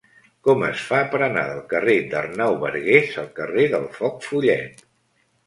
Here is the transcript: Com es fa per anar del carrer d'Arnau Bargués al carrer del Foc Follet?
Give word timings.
Com 0.45 0.61
es 0.69 0.85
fa 0.85 1.01
per 1.11 1.19
anar 1.25 1.43
del 1.49 1.61
carrer 1.73 1.95
d'Arnau 2.13 2.57
Bargués 2.65 3.13
al 3.25 3.29
carrer 3.43 3.69
del 3.77 3.87
Foc 4.01 4.19
Follet? 4.31 4.85